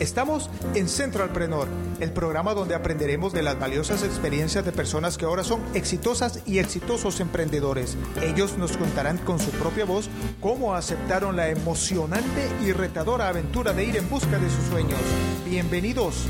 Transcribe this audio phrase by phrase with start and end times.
[0.00, 1.68] Estamos en Centralpreneur,
[2.00, 6.58] el programa donde aprenderemos de las valiosas experiencias de personas que ahora son exitosas y
[6.58, 7.96] exitosos emprendedores.
[8.22, 10.08] Ellos nos contarán con su propia voz
[10.40, 15.00] cómo aceptaron la emocionante y retadora aventura de ir en busca de sus sueños.
[15.44, 16.26] Bienvenidos.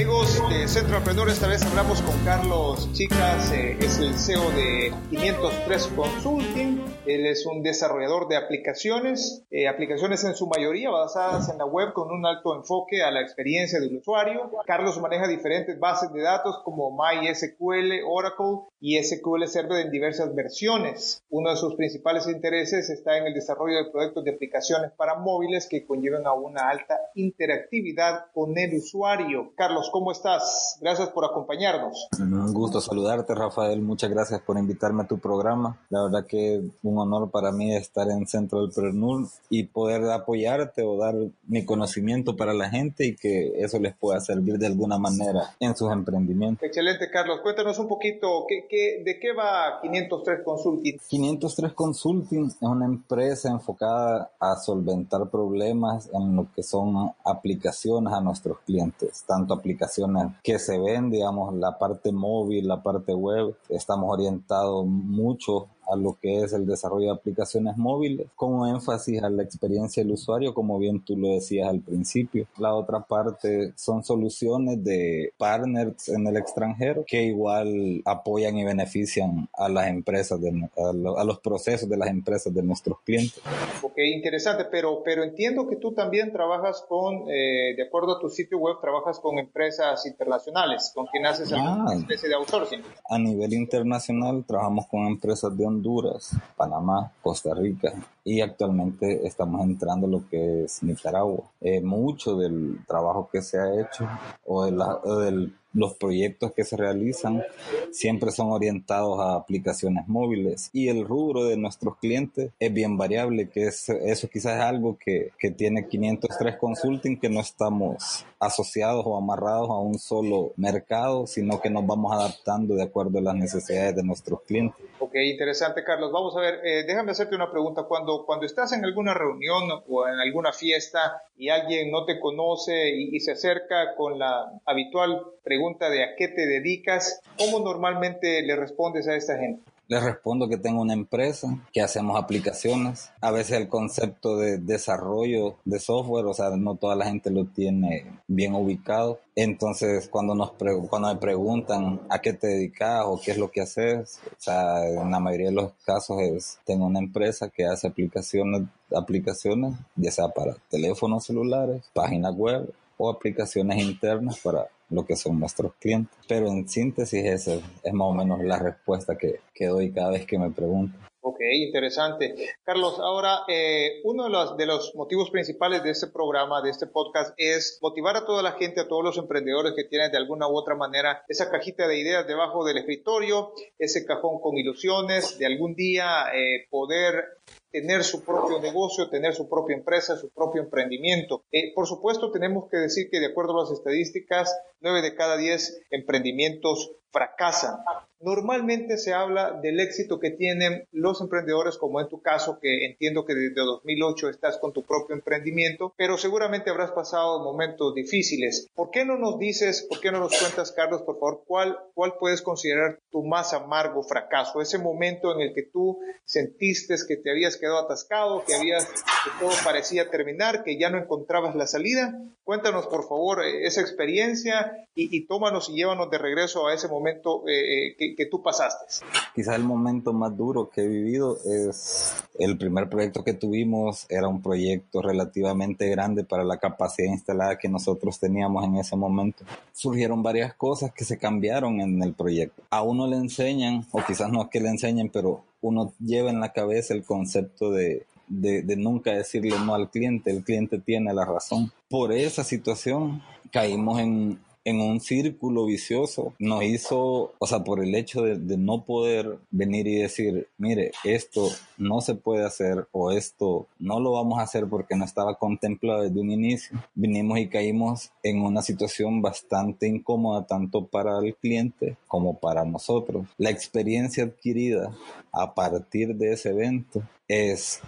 [0.00, 4.94] Amigos de Centro Emprendedor, esta vez hablamos con Carlos Chicas, eh, es el CEO de
[5.10, 6.82] 503 Consulting.
[7.04, 11.92] Él es un desarrollador de aplicaciones, eh, aplicaciones en su mayoría basadas en la web
[11.92, 14.50] con un alto enfoque a la experiencia del usuario.
[14.64, 21.22] Carlos maneja diferentes bases de datos como MySQL, Oracle y SQL Server en diversas versiones.
[21.28, 25.68] Uno de sus principales intereses está en el desarrollo de proyectos de aplicaciones para móviles
[25.68, 29.52] que conllevan a una alta interactividad con el usuario.
[29.56, 30.78] Carlos, ¿cómo estás?
[30.80, 32.08] Gracias por acompañarnos.
[32.18, 33.80] Un gusto saludarte, Rafael.
[33.80, 35.78] Muchas gracias por invitarme a tu programa.
[35.90, 40.82] La verdad que un honor para mí estar en Centro del Prenur y poder apoyarte
[40.82, 41.14] o dar
[41.46, 45.76] mi conocimiento para la gente y que eso les pueda servir de alguna manera en
[45.76, 46.62] sus emprendimientos.
[46.62, 47.40] Excelente, Carlos.
[47.42, 50.98] Cuéntanos un poquito, ¿qué, de qué va 503 Consulting?
[51.08, 58.20] 503 Consulting es una empresa enfocada a solventar problemas en lo que son aplicaciones a
[58.20, 63.54] nuestros clientes, tanto aplicaciones aplicaciones que se ven, digamos, la parte móvil, la parte web.
[63.68, 69.30] Estamos orientados mucho a lo que es el desarrollo de aplicaciones móviles, con énfasis a
[69.30, 72.46] la experiencia del usuario, como bien tú lo decías al principio.
[72.58, 79.48] La otra parte son soluciones de partners en el extranjero que igual apoyan y benefician
[79.54, 83.40] a las empresas, de, a, los procesos de las empresas de nuestros clientes.
[83.82, 88.28] Ok, interesante, pero, pero entiendo que tú también trabajas con, eh, de acuerdo a tu
[88.28, 91.86] sitio web, trabajas con empresas internacionales, con quien haces ah.
[91.96, 92.82] especie de outsourcing.
[93.08, 97.92] A nivel internacional trabajamos con empresas de Honduras, Panamá, Costa Rica
[98.22, 101.44] y actualmente estamos entrando lo que es Nicaragua.
[101.60, 104.06] Eh, mucho del trabajo que se ha hecho
[104.44, 107.44] o, de la, o del los proyectos que se realizan
[107.92, 113.48] siempre son orientados a aplicaciones móviles y el rubro de nuestros clientes es bien variable,
[113.48, 119.04] que es, eso quizás es algo que, que tiene 503 Consulting, que no estamos asociados
[119.06, 123.34] o amarrados a un solo mercado, sino que nos vamos adaptando de acuerdo a las
[123.34, 124.84] necesidades de nuestros clientes.
[124.98, 126.10] Ok, interesante, Carlos.
[126.10, 127.84] Vamos a ver, eh, déjame hacerte una pregunta.
[127.84, 132.90] Cuando, cuando estás en alguna reunión o en alguna fiesta y alguien no te conoce
[132.90, 137.60] y, y se acerca con la habitual pregunta, pregunta de a qué te dedicas, ¿cómo
[137.60, 139.60] normalmente le respondes a esta gente?
[139.88, 143.10] Les respondo que tengo una empresa, que hacemos aplicaciones.
[143.20, 147.44] A veces el concepto de desarrollo de software, o sea, no toda la gente lo
[147.44, 149.20] tiene bien ubicado.
[149.34, 150.52] Entonces, cuando, nos
[150.88, 154.88] cuando me preguntan a qué te dedicas o qué es lo que haces, o sea,
[154.88, 158.62] en la mayoría de los casos es, tengo una empresa que hace aplicaciones,
[158.96, 165.40] aplicaciones, ya sea para teléfonos celulares, páginas web o aplicaciones internas para lo que son
[165.40, 166.16] nuestros clientes.
[166.28, 170.26] Pero en síntesis esa es más o menos la respuesta que, que doy cada vez
[170.26, 171.00] que me preguntan.
[171.22, 172.34] Ok, interesante.
[172.64, 176.86] Carlos, ahora eh, uno de los, de los motivos principales de este programa, de este
[176.86, 180.48] podcast, es motivar a toda la gente, a todos los emprendedores que tienen de alguna
[180.48, 185.44] u otra manera esa cajita de ideas debajo del escritorio, ese cajón con ilusiones de
[185.44, 187.24] algún día eh, poder
[187.70, 191.44] tener su propio negocio, tener su propia empresa, su propio emprendimiento.
[191.52, 195.36] Eh, por supuesto, tenemos que decir que de acuerdo a las estadísticas, nueve de cada
[195.36, 197.76] diez emprendimientos fracasan.
[198.20, 203.24] Normalmente se habla del éxito que tienen los emprendedores, como en tu caso, que entiendo
[203.24, 208.68] que desde 2008 estás con tu propio emprendimiento, pero seguramente habrás pasado momentos difíciles.
[208.74, 212.14] ¿Por qué no nos dices, por qué no nos cuentas, Carlos, por favor, cuál, cuál
[212.18, 214.60] puedes considerar tu más amargo fracaso?
[214.60, 219.30] Ese momento en el que tú sentiste que te habías quedado atascado, que, habías, que
[219.38, 222.20] todo parecía terminar, que ya no encontrabas la salida.
[222.44, 227.88] Cuéntanos, por favor, esa experiencia y, tómanos y llévanos de regreso a ese momento eh,
[227.98, 229.04] eh, que, tú pasaste.
[229.34, 234.28] Quizás el momento más duro que he vivido es el primer proyecto que tuvimos, era
[234.28, 239.44] un proyecto relativamente grande para la capacidad instalada que nosotros teníamos en ese momento.
[239.72, 242.62] Surgieron varias cosas que se cambiaron en el proyecto.
[242.70, 246.40] A uno le enseñan, o quizás no es que le enseñen, pero uno lleva en
[246.40, 251.12] la cabeza el concepto de, de, de, nunca decirle no al cliente, el cliente tiene
[251.12, 251.72] la razón.
[251.88, 254.38] Por esa situación caímos en,
[254.70, 256.34] en un círculo vicioso.
[256.38, 261.48] Nos hizo, o sea, por el hecho de, no poder venir y decir, mire, esto
[261.78, 266.02] no se puede hacer o esto no lo vamos a hacer porque no estaba contemplado
[266.02, 271.96] desde un inicio, vinimos y caímos en una situación bastante incómoda tanto para el cliente
[272.06, 273.26] como para nosotros.
[273.38, 274.90] La experiencia adquirida
[275.32, 277.80] a partir de ese evento es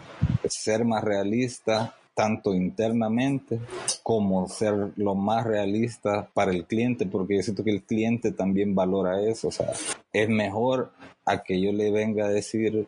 [0.48, 3.58] ser más realista, tanto internamente
[4.02, 8.74] como ser lo más realista para el cliente, porque yo siento que el cliente también
[8.74, 9.72] valora eso, o sea,
[10.12, 10.92] es mejor
[11.24, 12.86] a que yo le venga a decir,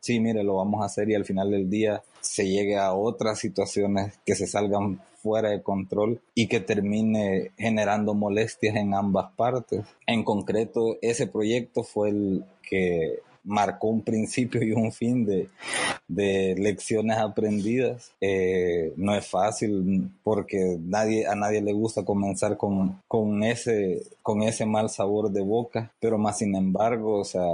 [0.00, 3.38] sí, mire, lo vamos a hacer y al final del día se llegue a otras
[3.38, 9.84] situaciones que se salgan fuera de control y que termine generando molestias en ambas partes.
[10.06, 15.48] En concreto, ese proyecto fue el que marcó un principio y un fin de,
[16.58, 18.12] lecciones aprendidas.
[18.20, 24.42] Eh, no es fácil porque nadie, a nadie le gusta comenzar con, con, ese, con
[24.42, 27.44] ese mal sabor de boca, pero más sin embargo, o sea,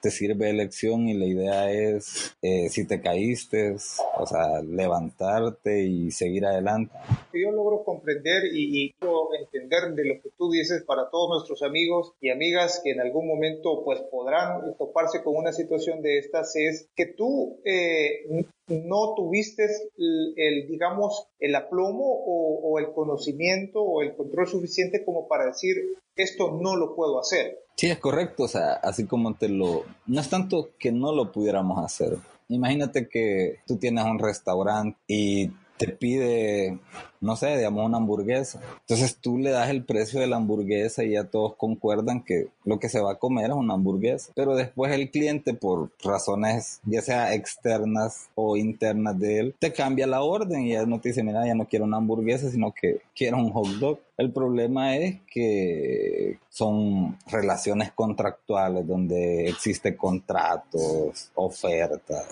[0.00, 3.76] te sirve de lección y la idea es, eh, si te caíste,
[4.16, 6.94] o sea, levantarte y seguir adelante.
[7.32, 8.94] Yo logro comprender y, y
[9.38, 13.26] entender de lo que tú dices para todos nuestros amigos y amigas que en algún
[13.26, 19.66] momento pues podrán toparse con una situación de estas es que tú eh, no tuviste
[19.96, 25.76] el, digamos, el aplomo o, o el conocimiento o el control suficiente como para decir
[26.16, 29.84] esto no lo puedo hacer Sí, es correcto, o sea, así como te lo...
[30.06, 32.18] No es tanto que no lo pudiéramos hacer.
[32.48, 36.80] Imagínate que tú tienes un restaurante y te pide,
[37.20, 38.60] no sé, digamos una hamburguesa.
[38.80, 42.78] Entonces tú le das el precio de la hamburguesa y ya todos concuerdan que lo
[42.78, 44.32] que se va a comer es una hamburguesa.
[44.34, 50.06] Pero después el cliente, por razones ya sea externas o internas de él, te cambia
[50.06, 53.00] la orden y ya no te dice, mira, ya no quiero una hamburguesa, sino que
[53.14, 53.98] quiero un hot dog.
[54.16, 62.26] El problema es que son relaciones contractuales donde existe contratos, ofertas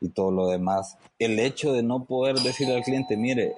[0.00, 0.96] y todo lo demás.
[1.18, 3.54] El hecho de no poder decirle al cliente, mire,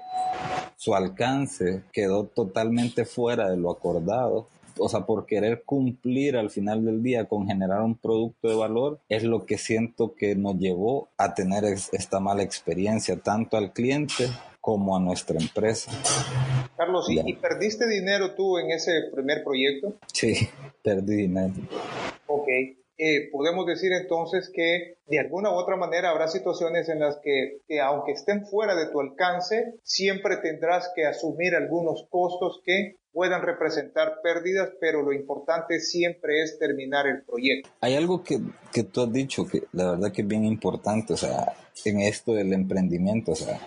[0.76, 6.84] su alcance quedó totalmente fuera de lo acordado, o sea, por querer cumplir al final
[6.84, 11.08] del día con generar un producto de valor, es lo que siento que nos llevó
[11.16, 14.28] a tener esta mala experiencia, tanto al cliente
[14.60, 15.92] como a nuestra empresa.
[16.76, 19.94] Carlos, ¿y, perdiste dinero tú en ese primer proyecto?
[20.12, 20.48] Sí,
[20.82, 21.54] perdí dinero.
[22.26, 22.48] Ok.
[22.98, 27.58] Eh, podemos decir entonces que de alguna u otra manera habrá situaciones en las que,
[27.68, 33.42] que, aunque estén fuera de tu alcance, siempre tendrás que asumir algunos costos que puedan
[33.42, 37.70] representar pérdidas, pero lo importante siempre es terminar el proyecto.
[37.80, 38.38] Hay algo que,
[38.72, 41.54] que tú has dicho que la verdad que es bien importante, o sea,
[41.86, 43.58] en esto del emprendimiento, o sea,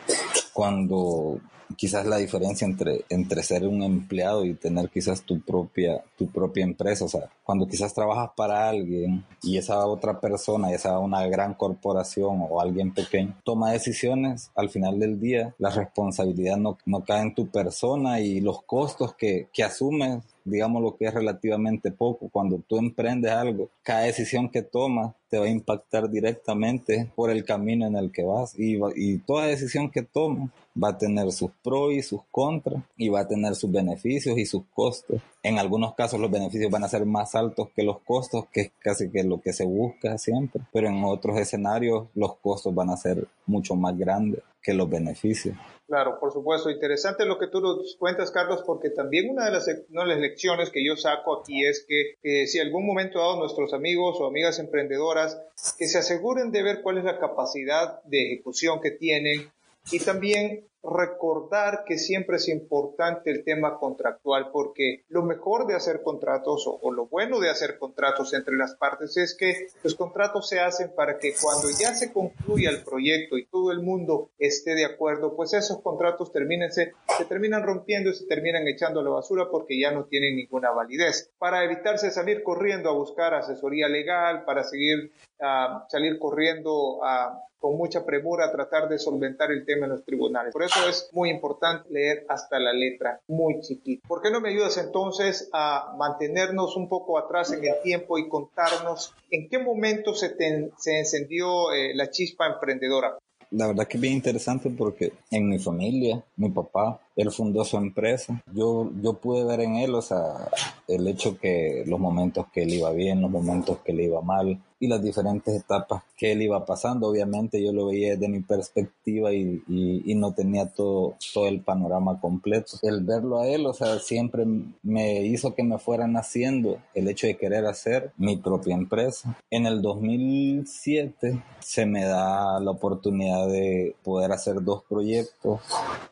[0.59, 1.39] cuando
[1.77, 6.65] quizás la diferencia entre, entre ser un empleado y tener quizás tu propia, tu propia
[6.65, 11.53] empresa, o sea, cuando quizás trabajas para alguien y esa otra persona, sea una gran
[11.53, 17.21] corporación o alguien pequeño, toma decisiones, al final del día la responsabilidad no, no cae
[17.21, 22.29] en tu persona y los costos que, que asumes digamos lo que es relativamente poco.
[22.29, 27.45] Cuando tú emprendes algo, cada decisión que tomas te va a impactar directamente por el
[27.45, 30.49] camino en el que vas y, y toda decisión que tomas
[30.81, 34.45] va a tener sus pros y sus contras y va a tener sus beneficios y
[34.45, 35.21] sus costos.
[35.43, 38.71] En algunos casos los beneficios van a ser más altos que los costos, que es
[38.79, 42.97] casi que lo que se busca siempre, pero en otros escenarios los costos van a
[42.97, 45.55] ser mucho más grandes que los beneficios.
[45.89, 46.69] Claro, por supuesto.
[46.69, 50.19] Interesante lo que tú nos cuentas, Carlos, porque también una de las, una de las
[50.19, 54.59] lecciones que yo saco aquí es que si algún momento dado nuestros amigos o amigas
[54.59, 55.41] emprendedoras
[55.79, 59.51] que se aseguren de ver cuál es la capacidad de ejecución que tienen
[59.91, 66.01] y también recordar que siempre es importante el tema contractual porque lo mejor de hacer
[66.01, 70.59] contratos o, lo bueno de hacer contratos entre las partes es que los contratos se
[70.59, 74.85] hacen para que cuando ya se concluya el proyecto y todo el mundo esté de
[74.85, 76.93] acuerdo, pues esos contratos terminen, se,
[77.27, 81.29] terminan rompiendo y se terminan echando a la basura porque ya no tienen ninguna validez.
[81.37, 87.77] Para evitarse salir corriendo a buscar asesoría legal, para seguir, uh, salir corriendo a con
[87.77, 90.53] mucha premura a tratar de solventar el tema en los tribunales.
[90.53, 94.07] Por eso es muy importante leer hasta la letra, muy chiquita.
[94.07, 98.29] ¿Por qué no me ayudas entonces a mantenernos un poco atrás en el tiempo y
[98.29, 100.35] contarnos en qué momento se,
[100.77, 103.17] se encendió eh, la chispa emprendedora?
[103.51, 107.77] La verdad que es bien interesante porque en mi familia, mi papá, él fundó su
[107.77, 108.41] empresa.
[108.53, 110.49] Yo, yo pude ver en él, o sea,
[110.87, 114.61] el hecho que los momentos que él iba bien, los momentos que le iba mal,
[114.79, 117.07] y las diferentes etapas que él iba pasando.
[117.07, 122.19] Obviamente yo lo veía desde mi perspectiva y, y, no tenía todo, todo el panorama
[122.19, 122.77] completo.
[122.81, 124.45] El verlo a él, o sea, siempre
[124.83, 129.37] me hizo que me fuera naciendo el hecho de querer hacer mi propia empresa.
[129.49, 135.61] En el 2007 se me da la oportunidad de poder hacer dos proyectos.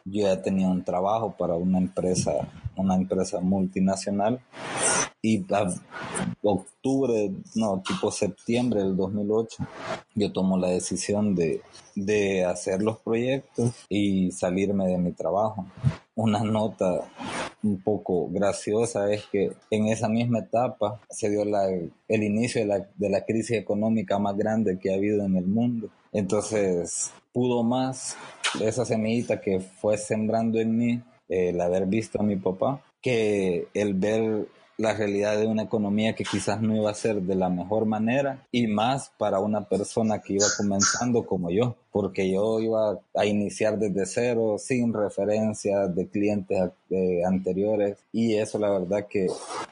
[0.05, 2.33] Yo ya tenía un trabajo para una empresa,
[2.75, 4.41] una empresa multinacional
[5.21, 5.67] y a
[6.43, 9.57] octubre, no, tipo septiembre del 2008,
[10.15, 11.62] yo tomo la decisión de,
[11.95, 15.65] de hacer los proyectos y salirme de mi trabajo.
[16.15, 17.09] Una nota
[17.63, 22.67] un poco graciosa es que en esa misma etapa se dio la, el inicio de
[22.67, 25.89] la, de la crisis económica más grande que ha habido en el mundo.
[26.12, 28.15] Entonces pudo más
[28.62, 33.93] esa semillita que fue sembrando en mí el haber visto a mi papá que el
[33.93, 34.47] ver
[34.77, 38.46] la realidad de una economía que quizás no iba a ser de la mejor manera
[38.51, 43.79] y más para una persona que iba comenzando como yo, porque yo iba a iniciar
[43.79, 49.27] desde cero, sin referencias de clientes eh, anteriores y eso la verdad que,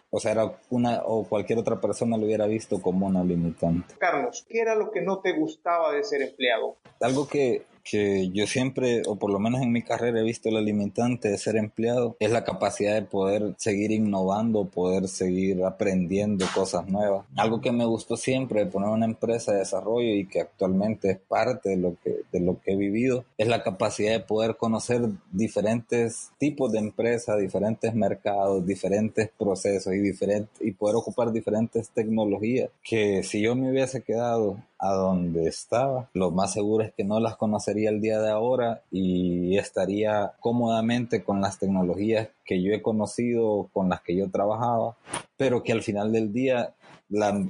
[0.10, 3.94] o sea, era una o cualquier otra persona lo hubiera visto como una limitante.
[4.00, 6.78] Carlos, ¿qué era lo que no te gustaba de ser empleado?
[7.00, 10.60] Algo que que yo siempre, o por lo menos en mi carrera, he visto la
[10.60, 16.88] limitante de ser empleado, es la capacidad de poder seguir innovando, poder seguir aprendiendo cosas
[16.88, 17.26] nuevas.
[17.38, 21.20] Algo que me gustó siempre de poner una empresa de desarrollo y que actualmente es
[21.20, 25.02] parte de lo que, de lo que he vivido, es la capacidad de poder conocer
[25.32, 32.70] diferentes tipos de empresas, diferentes mercados, diferentes procesos y, diferentes, y poder ocupar diferentes tecnologías
[32.84, 36.10] que si yo me hubiese quedado a donde estaba.
[36.14, 41.24] Lo más seguro es que no las conocería el día de ahora y estaría cómodamente
[41.24, 44.96] con las tecnologías que yo he conocido, con las que yo trabajaba,
[45.38, 46.74] pero que al final del día,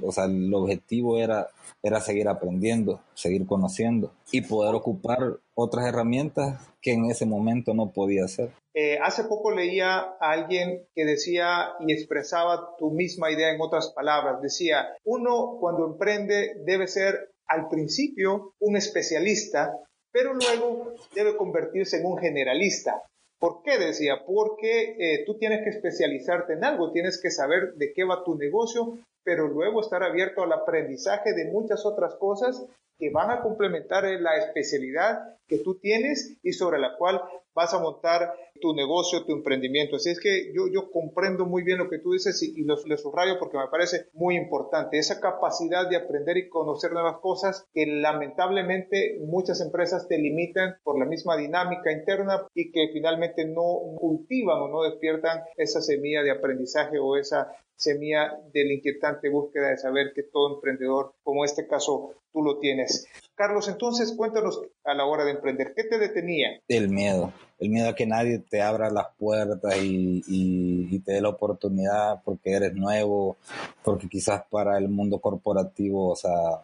[0.02, 1.48] o sea, el objetivo era,
[1.82, 7.90] era seguir aprendiendo, seguir conociendo y poder ocupar otras herramientas que en ese momento no
[7.92, 8.52] podía hacer.
[8.74, 13.90] Eh, hace poco leía a alguien que decía y expresaba tu misma idea en otras
[13.92, 14.42] palabras.
[14.42, 19.72] Decía, uno cuando emprende debe ser al principio un especialista,
[20.12, 23.02] pero luego debe convertirse en un generalista.
[23.38, 23.78] ¿Por qué?
[23.78, 28.24] Decía, porque eh, tú tienes que especializarte en algo, tienes que saber de qué va
[28.24, 32.66] tu negocio, pero luego estar abierto al aprendizaje de muchas otras cosas
[32.98, 37.20] que van a complementar la especialidad que tú tienes y sobre la cual
[37.56, 39.96] vas a montar tu negocio, tu emprendimiento.
[39.96, 42.76] Así es que yo, yo comprendo muy bien lo que tú dices y, y lo,
[42.76, 44.98] subrayo porque me parece muy importante.
[44.98, 50.98] Esa capacidad de aprender y conocer nuevas cosas que lamentablemente muchas empresas te limitan por
[50.98, 56.32] la misma dinámica interna y que finalmente no cultivan o no despiertan esa semilla de
[56.32, 61.66] aprendizaje o esa semilla de la inquietante búsqueda de saber que todo emprendedor, como este
[61.66, 63.06] caso, tú lo tienes.
[63.34, 66.60] Carlos, entonces cuéntanos a la hora de emprender, ¿qué te detenía?
[66.68, 71.20] El miedo, el miedo a que nadie te abra las puertas y, y, te dé
[71.20, 73.36] la oportunidad porque eres nuevo,
[73.84, 76.62] porque quizás para el mundo corporativo, o sea,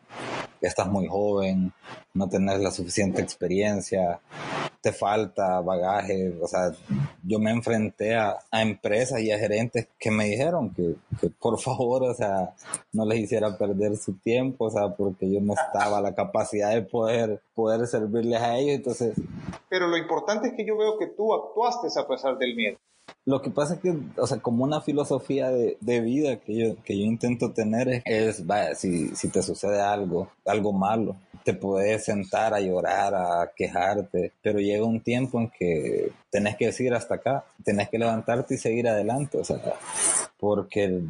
[0.62, 1.73] estás muy joven,
[2.14, 4.21] no tenés la suficiente experiencia,
[4.83, 6.73] te falta bagaje, o sea,
[7.23, 12.03] yo me enfrenté a, empresas y a gerentes que me dijeron que, que, por favor,
[12.03, 12.53] o sea,
[12.93, 16.83] no les hiciera perder su tiempo, o sea, porque yo no estaba la capacidad de
[16.83, 19.15] poder, poder servirles a ellos, entonces...
[19.69, 22.77] Pero lo importante es que yo veo que tú actuaste a pesar del miedo.
[23.25, 26.83] Lo que pasa es que, o sea, como una filosofía de, de vida que yo,
[26.83, 31.55] que yo intento tener es, es vaya, si, si te sucede algo, algo malo, te
[31.55, 36.95] puedes sentar a llorar, a quejarte, pero llega un tiempo en que tenés que decir
[36.95, 39.59] hasta acá, tenés que levantarte y seguir adelante, o sea,
[40.39, 41.03] porque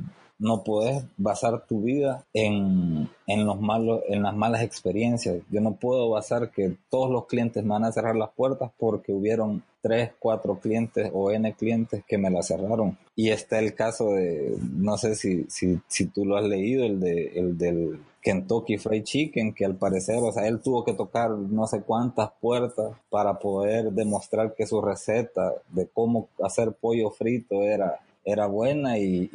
[0.43, 5.37] no puedes basar tu vida en, en, los malos, en las malas experiencias.
[5.51, 9.13] Yo no puedo basar que todos los clientes me van a cerrar las puertas porque
[9.13, 12.99] hubieron tres, cuatro clientes o N clientes que me la cerraron.
[13.15, 16.99] Y está el caso de, no sé si, si, si tú lo has leído, el,
[16.99, 21.31] de, el del Kentucky Fried Chicken, que al parecer, o sea, él tuvo que tocar
[21.31, 27.63] no sé cuántas puertas para poder demostrar que su receta de cómo hacer pollo frito
[27.63, 29.29] era era buena y,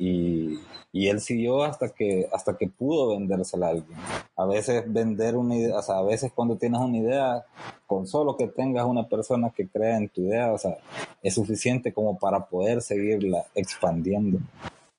[0.94, 4.00] y, él siguió hasta que, hasta que pudo vendérsela a alguien.
[4.36, 7.46] A veces vender una idea, o sea, a veces cuando tienes una idea,
[7.86, 10.78] con solo que tengas una persona que crea en tu idea, o sea,
[11.22, 14.40] es suficiente como para poder seguirla expandiendo.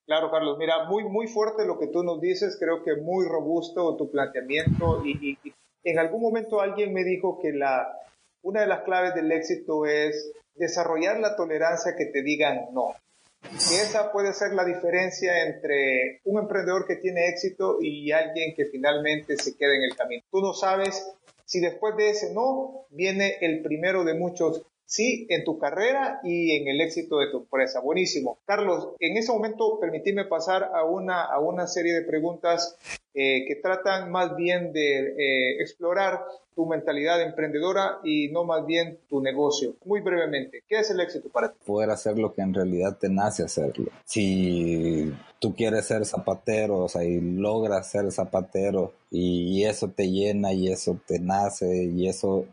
[0.09, 3.95] Claro, Carlos, mira, muy, muy fuerte lo que tú nos dices, creo que muy robusto
[3.95, 5.53] tu planteamiento y, y
[5.85, 7.93] en algún momento alguien me dijo que la,
[8.41, 12.95] una de las claves del éxito es desarrollar la tolerancia que te digan no.
[13.43, 18.65] Y esa puede ser la diferencia entre un emprendedor que tiene éxito y alguien que
[18.65, 20.23] finalmente se queda en el camino.
[20.31, 21.07] Tú no sabes
[21.45, 26.57] si después de ese no viene el primero de muchos sí en tu carrera y
[26.57, 27.81] en el éxito de tu empresa.
[27.81, 28.39] Buenísimo.
[28.47, 32.77] Carlos, en ese momento permitime pasar a una, a una serie de preguntas
[33.13, 36.25] eh, que tratan más bien de eh, explorar
[36.59, 39.77] tu mentalidad emprendedora y no más bien tu negocio.
[39.85, 41.59] Muy brevemente, ¿qué es el éxito para ti?
[41.65, 43.93] Poder hacer lo que en realidad te nace hacerlo.
[44.05, 50.53] Si tú quieres ser zapatero, o sea, y logras ser zapatero y, eso te llena
[50.53, 52.47] y eso te nace y eso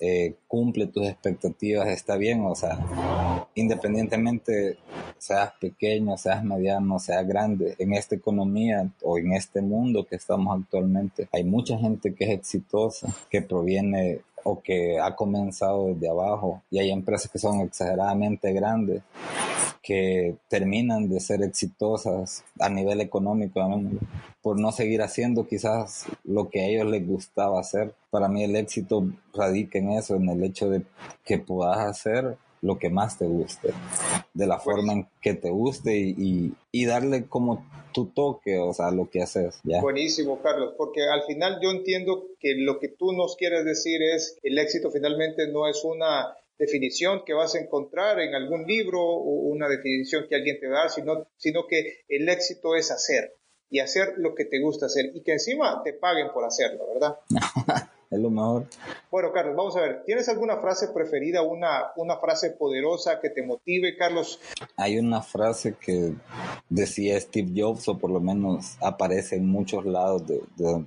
[0.00, 2.78] eh, cumple tus expectativas, está bien, o sea,
[3.54, 4.78] independientemente
[5.18, 10.58] seas pequeño, seas mediano, seas grande, en esta economía o en este mundo que estamos
[10.58, 16.62] actualmente, hay mucha gente que es exitosa, que proviene o que ha comenzado desde abajo
[16.70, 19.02] y hay empresas que son exageradamente grandes
[19.82, 23.60] que terminan de ser exitosas a nivel económico
[24.40, 27.94] por no seguir haciendo quizás lo que a ellos les gustaba hacer.
[28.10, 30.82] Para mí el éxito radica en eso, en el hecho de
[31.22, 33.74] que puedas hacer lo que más te guste,
[34.32, 38.90] de la forma en que te guste y, y, darle como tu toque, o sea,
[38.90, 39.60] lo que haces.
[39.64, 39.82] ¿ya?
[39.82, 44.38] Buenísimo, Carlos, porque al final yo entiendo que lo que tú nos quieres decir es
[44.40, 48.98] que el éxito finalmente no es una definición que vas a encontrar en algún libro
[49.02, 53.36] o una definición que alguien te da, sino, sino que el éxito es hacer
[53.68, 57.18] y hacer lo que te gusta hacer y que encima te paguen por hacerlo, ¿verdad?
[58.14, 58.66] es lo mejor.
[59.10, 63.42] Bueno, Carlos, vamos a ver, ¿tienes alguna frase preferida, una, una frase poderosa que te
[63.42, 64.40] motive, Carlos?
[64.76, 66.14] Hay una frase que
[66.68, 70.40] decía Steve Jobs, o por lo menos aparece en muchos lados de,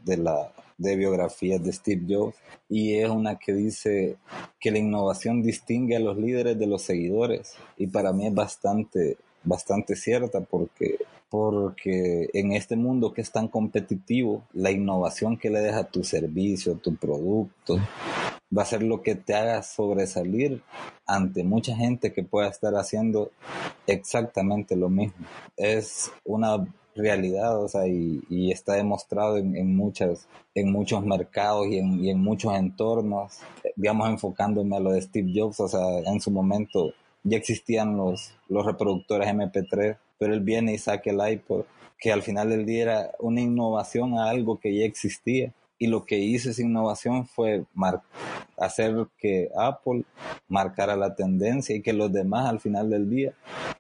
[0.04, 2.36] de la de biografías de Steve Jobs
[2.70, 4.18] y es una que dice
[4.60, 9.18] que la innovación distingue a los líderes de los seguidores y para mí es bastante
[9.48, 10.98] bastante cierta porque
[11.30, 16.76] porque en este mundo que es tan competitivo, la innovación que le deja tu servicio,
[16.76, 17.78] tu producto,
[18.56, 20.62] va a ser lo que te haga sobresalir
[21.06, 23.32] ante mucha gente que pueda estar haciendo
[23.88, 25.26] exactamente lo mismo.
[25.58, 32.04] Es una realidad, o sea, y, está demostrado en, muchas, en muchos mercados y en,
[32.04, 33.40] y en muchos entornos,
[33.76, 36.94] digamos, enfocándome a lo de Steve Jobs, o sea, en su momento
[37.28, 41.66] ya existían los, los reproductores MP3 pero él viene y saca el iPod,
[42.00, 45.54] que al final del día era una innovación a algo que ya existía.
[45.80, 47.66] Y lo que hizo esa innovación fue
[48.58, 50.06] hacer que Apple
[50.48, 53.36] marcara la tendencia y que los demás al final del día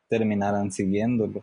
[0.07, 1.41] terminaran siguiéndolo.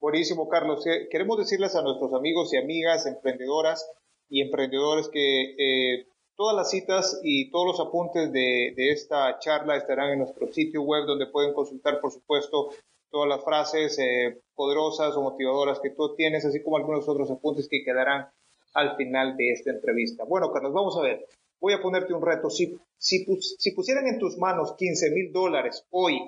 [0.00, 0.82] Buenísimo, Carlos.
[1.10, 3.86] Queremos decirles a nuestros amigos y amigas emprendedoras
[4.30, 10.10] y emprendedores que eh, todas las citas y todos los apuntes de, esta charla estarán
[10.10, 12.70] en nuestro sitio web donde pueden consultar, por supuesto,
[13.10, 17.68] todas las frases eh, poderosas o motivadoras que tú tienes, así como algunos otros apuntes
[17.68, 18.28] que quedarán
[18.74, 20.24] al final de esta entrevista.
[20.24, 21.26] Bueno, Carlos, vamos a ver.
[21.60, 22.50] Voy a ponerte un reto.
[22.50, 26.18] Si, si, si pusieran en tus manos 15 mil dólares hoy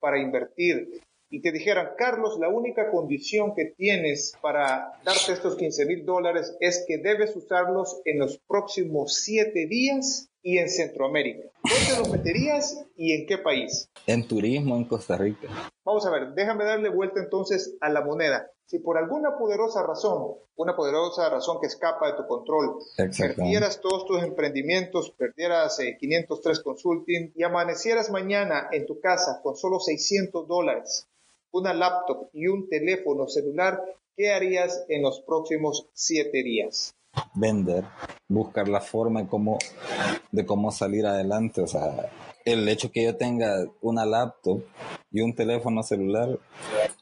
[0.00, 5.86] para invertir y te dijeran, Carlos, la única condición que tienes para darte estos 15
[5.86, 11.48] mil dólares es que debes usarlos en los próximos siete días y en Centroamérica.
[11.62, 13.88] ¿Dónde los meterías y en qué país?
[14.06, 15.48] En turismo en Costa Rica.
[15.84, 18.50] Vamos a ver, déjame darle vuelta entonces a la moneda.
[18.66, 24.06] Si por alguna poderosa razón, una poderosa razón que escapa de tu control, perdieras todos
[24.06, 30.46] tus emprendimientos, perdieras 503 eh, Consulting y amanecieras mañana en tu casa con solo 600
[30.46, 31.06] dólares,
[31.52, 33.82] una laptop y un teléfono celular,
[34.16, 36.94] ¿qué harías en los próximos siete días?
[37.34, 37.84] Vender,
[38.26, 42.10] buscar la forma de cómo, salir adelante, o sea,
[42.44, 44.62] el hecho que yo tenga una laptop
[45.10, 46.38] y un teléfono celular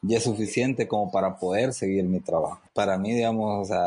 [0.03, 2.61] ya es suficiente como para poder seguir mi trabajo.
[2.75, 3.87] Para mí, digamos, o sea,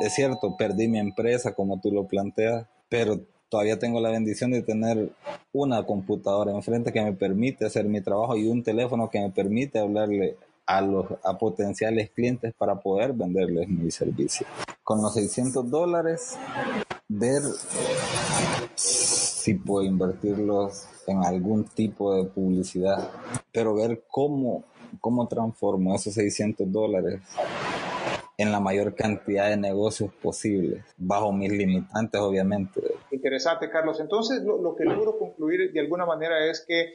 [0.00, 4.62] es cierto, perdí mi empresa como tú lo planteas, pero todavía tengo la bendición de
[4.62, 5.10] tener
[5.52, 9.78] una computadora enfrente que me permite hacer mi trabajo y un teléfono que me permite
[9.78, 14.46] hablarle a los a potenciales clientes para poder venderles mi servicio.
[14.84, 16.36] Con los 600 dólares,
[17.08, 17.42] ver
[18.74, 23.10] si puedo invertirlos en algún tipo de publicidad,
[23.50, 24.64] pero ver cómo,
[25.00, 27.22] cómo transformo esos 600 dólares
[28.38, 32.80] en la mayor cantidad de negocios posibles, bajo mis limitantes, obviamente.
[33.10, 33.98] Interesante, Carlos.
[33.98, 36.94] Entonces, lo, que logro concluir de alguna manera es que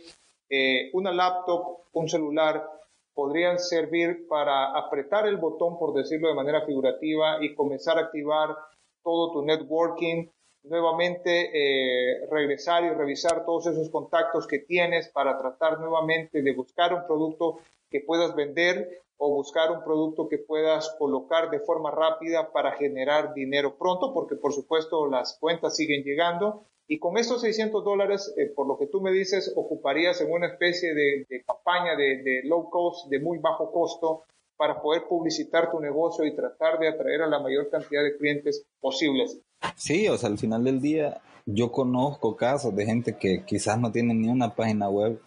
[0.49, 2.65] eh, una laptop, un celular,
[3.13, 8.55] podrían servir para apretar el botón, por decirlo de manera figurativa, y comenzar a activar
[9.03, 10.27] todo tu networking,
[10.63, 16.93] nuevamente eh, regresar y revisar todos esos contactos que tienes para tratar nuevamente de buscar
[16.93, 22.51] un producto que puedas vender o buscar un producto que puedas colocar de forma rápida
[22.51, 26.65] para generar dinero pronto, porque por supuesto las cuentas siguen llegando.
[26.87, 30.47] Y con estos 600 dólares, eh, por lo que tú me dices, ocuparías en una
[30.47, 34.23] especie de, campaña de, de low cost, de muy bajo costo,
[34.63, 38.65] para poder publicitar tu negocio y tratar de atraer a la mayor cantidad de clientes
[38.79, 39.37] posibles.
[39.75, 43.91] Sí, o sea, al final del día yo conozco casos de gente que quizás no
[43.91, 45.19] tiene ni una página web,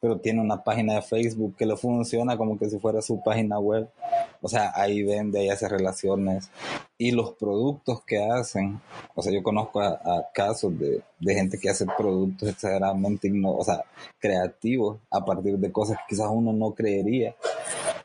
[0.00, 3.58] pero tiene una página de Facebook que le funciona como que si fuera su página
[3.58, 3.86] web.
[4.40, 6.50] O sea, ahí vende, ahí hace relaciones.
[6.96, 8.80] Y los productos que hacen,
[9.14, 13.84] o sea, yo conozco a, casos de, gente que hace productos exageradamente o sea,
[14.18, 17.36] creativos a partir de cosas que quizás uno no creería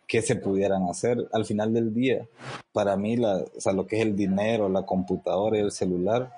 [0.07, 1.27] que se pudieran hacer.
[1.33, 2.27] Al final del día,
[2.71, 6.31] para mí, la, o sea, lo que es el dinero, la computadora y el celular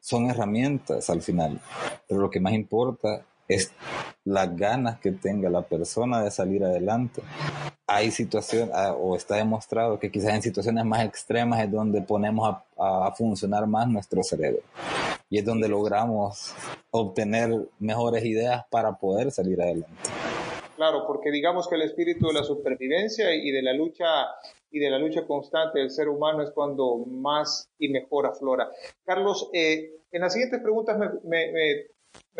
[0.00, 1.60] son herramientas al final.
[2.08, 3.72] Pero lo que más importa es
[4.24, 7.22] las ganas que tenga la persona de salir adelante.
[7.86, 12.48] Hay situaciones, ah, o está demostrado que quizás en situaciones más extremas es donde ponemos
[12.78, 14.62] a, a funcionar más nuestro cerebro.
[15.28, 16.54] Y es donde logramos
[16.90, 20.10] obtener mejores ideas para poder salir adelante.
[20.80, 24.06] Claro, porque digamos que el espíritu de la supervivencia y de la lucha
[24.70, 28.70] y de la lucha constante del ser humano es cuando más y mejor aflora.
[29.04, 31.86] Carlos, eh, en las siguientes preguntas me,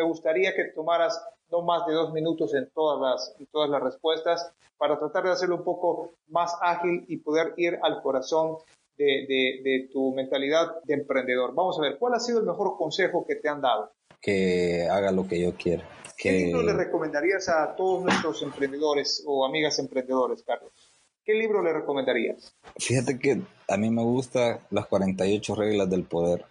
[0.02, 4.98] gustaría que tomaras no más de dos minutos en todas las, todas las respuestas para
[4.98, 8.56] tratar de hacerlo un poco más ágil y poder ir al corazón
[8.96, 11.54] de, tu mentalidad de emprendedor.
[11.54, 13.92] Vamos a ver, ¿cuál ha sido el mejor consejo que te han dado?
[14.18, 15.86] Que haga lo que yo quiera.
[16.20, 20.70] ¿Qué libro le recomendarías a todos nuestros emprendedores o amigas emprendedores, Carlos?
[21.24, 22.54] ¿Qué libro le recomendarías?
[22.76, 26.44] Fíjate que a mí me gusta las 48 reglas del poder.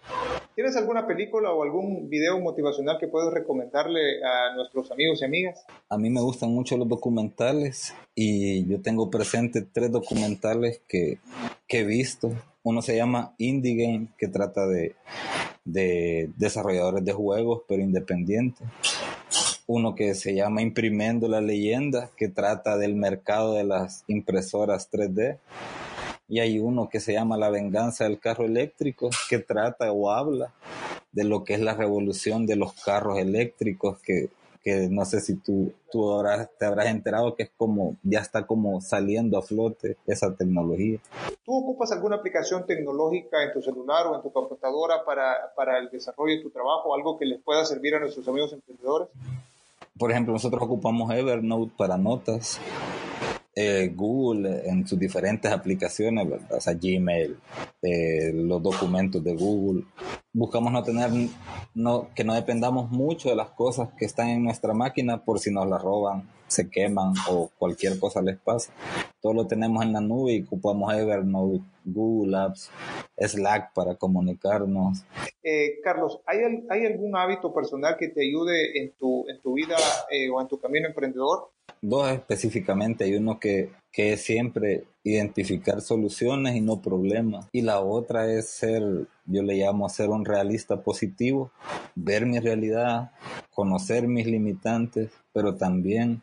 [0.56, 5.64] ¿Tienes alguna película o algún video motivacional que puedes recomendarle a nuestros amigos y amigas?
[5.88, 11.18] A mí me gustan mucho los documentales y yo tengo presente tres documentales que,
[11.68, 12.32] que he visto.
[12.64, 14.96] Uno se llama Indie Game, que trata de,
[15.64, 18.66] de desarrolladores de juegos, pero independientes
[19.72, 25.38] uno que se llama Imprimiendo la leyenda, que trata del mercado de las impresoras 3D.
[26.26, 30.52] Y hay uno que se llama La venganza del carro eléctrico, que trata o habla
[31.12, 34.28] de lo que es la revolución de los carros eléctricos, que,
[34.90, 36.20] no sé si tú, tú
[36.58, 40.98] te habrás enterado que es como, ya está como saliendo a flote esa tecnología.
[41.44, 45.90] ¿Tú ocupas alguna aplicación tecnológica en tu celular o en tu computadora para, para el
[45.90, 49.08] desarrollo de tu trabajo, algo que les pueda servir a nuestros amigos emprendedores?
[50.00, 52.58] Por ejemplo, nosotros ocupamos Evernote para notas,
[53.54, 56.26] eh, Google en sus diferentes aplicaciones,
[56.80, 57.36] Gmail,
[57.82, 59.84] eh, los documentos de Google.
[60.32, 61.10] Buscamos no tener,
[61.74, 65.52] no, que no dependamos mucho de las cosas que están en nuestra máquina por si
[65.52, 68.72] nos las roban, se queman o cualquier cosa les pasa.
[69.20, 72.70] Todo lo tenemos en la nube y ocupamos Evernote, Google Apps,
[73.18, 75.04] Slack para comunicarnos.
[75.42, 76.38] Eh, Carlos, ¿hay,
[76.68, 79.76] ¿hay, algún hábito personal que te ayude en tu, en tu vida
[80.10, 81.50] eh, o en tu camino emprendedor?
[81.82, 87.48] Dos específicamente, hay uno que, que es siempre identificar soluciones y no problemas.
[87.52, 88.82] Y la otra es ser,
[89.26, 91.50] yo le llamo ser un realista positivo,
[91.94, 93.12] ver mi realidad,
[93.50, 96.22] conocer mis limitantes, pero también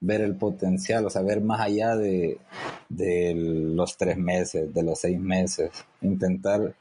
[0.00, 2.38] ver el potencial, o sea, ver más allá de,
[2.88, 5.70] de los tres meses, de los seis meses,
[6.02, 6.74] intentar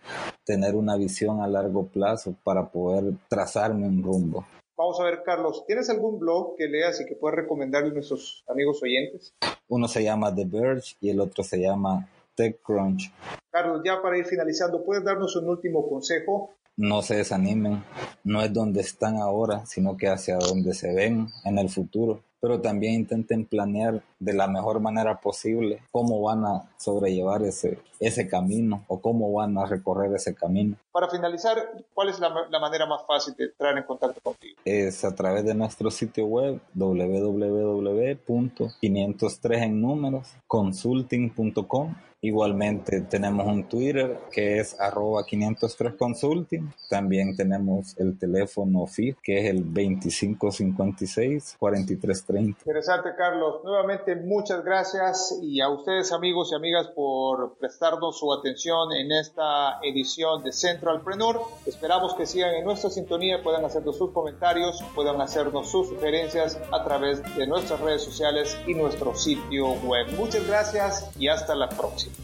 [0.44, 4.46] tener una visión a largo plazo para poder trazarme un rumbo.
[4.78, 8.44] Vamos a ver, Carlos, ¿tienes algún blog que leas y que puedas recomendarle a nuestros
[8.50, 9.34] amigos oyentes?
[9.70, 13.10] Uno se llama The Verge y el otro se llama TechCrunch.
[13.50, 16.56] Carlos, ya para ir finalizando, ¿puedes darnos un último consejo?
[16.78, 17.84] No se desanimen,
[18.24, 22.62] no es donde están ahora, sino que hacia donde se ven en el futuro pero
[22.62, 28.86] también intenten planear de la mejor manera posible cómo van a sobrellevar ese, ese camino
[28.88, 30.76] o cómo van a recorrer ese camino.
[30.92, 31.58] Para finalizar,
[31.96, 34.60] ¿cuál es la, la manera más fácil de entrar en contacto contigo?
[34.64, 44.20] Es a través de nuestro sitio web www.503 en números consulting.com Igualmente tenemos un Twitter
[44.32, 46.74] que es arroba 503 consulting.
[46.90, 52.62] También tenemos el teléfono FIF que es el 2556 4330.
[52.62, 53.62] Interesante Carlos.
[53.64, 59.78] Nuevamente muchas gracias y a ustedes amigos y amigas por prestarnos su atención en esta
[59.84, 61.42] edición de Centralpreneur.
[61.68, 66.84] Esperamos que sigan en nuestra sintonía, puedan hacernos sus comentarios, puedan hacernos sus sugerencias a
[66.84, 70.08] través de nuestras redes sociales y nuestro sitio web.
[70.18, 72.15] Muchas gracias y hasta la próxima.